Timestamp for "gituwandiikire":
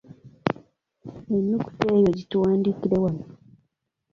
2.17-2.95